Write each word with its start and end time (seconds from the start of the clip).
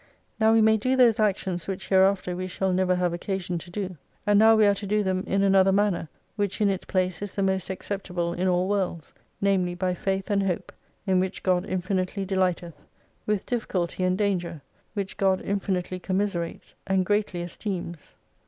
Now 0.39 0.51
we 0.51 0.61
may 0.61 0.77
do 0.77 0.95
those 0.95 1.19
actions 1.19 1.67
which 1.67 1.89
hereafter 1.89 2.35
we 2.35 2.47
shall 2.47 2.73
never 2.73 2.95
have 2.95 3.13
occasion 3.13 3.59
to 3.59 3.69
do. 3.69 3.97
And 4.25 4.39
now 4.39 4.55
we 4.55 4.65
are 4.65 4.73
to 4.73 4.87
do 4.87 5.03
them 5.03 5.23
in 5.27 5.43
another 5.43 5.71
manner, 5.71 6.09
which 6.35 6.59
in 6.59 6.71
its 6.71 6.85
place 6.85 7.21
is 7.21 7.35
the 7.35 7.43
most 7.43 7.69
acceptable 7.69 8.33
in 8.33 8.47
all 8.47 8.67
worlds: 8.67 9.13
namely, 9.41 9.75
by 9.75 9.93
faith 9.93 10.31
and 10.31 10.41
hope, 10.41 10.71
in 11.05 11.19
which 11.19 11.43
God 11.43 11.67
infinitely 11.67 12.25
delighteth, 12.25 12.81
with 13.27 13.45
difficulty 13.45 14.03
and 14.03 14.17
danger, 14.17 14.63
which 14.95 15.17
God 15.17 15.39
infinitely 15.41 15.99
commiserates, 15.99 16.73
and 16.87 17.05
greatly 17.05 17.43
esteems. 17.43 18.15